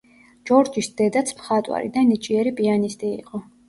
ჯორჯის 0.49 0.89
დედაც 1.03 1.31
მხატვარი 1.43 1.95
და 2.01 2.07
ნიჭიერი 2.11 2.59
პიანისტი 2.61 3.19
იყო. 3.25 3.49